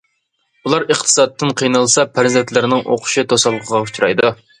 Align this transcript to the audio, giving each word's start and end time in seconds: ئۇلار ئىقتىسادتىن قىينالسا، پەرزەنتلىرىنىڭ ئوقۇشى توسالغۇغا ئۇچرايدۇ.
ئۇلار 0.67 0.85
ئىقتىسادتىن 0.93 1.53
قىينالسا، 1.61 2.05
پەرزەنتلىرىنىڭ 2.15 2.81
ئوقۇشى 2.95 3.25
توسالغۇغا 3.35 3.83
ئۇچرايدۇ. 3.85 4.33